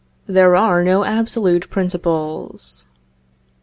[0.25, 2.85] "THERE ARE NO ABSOLUTE PRINCIPLES."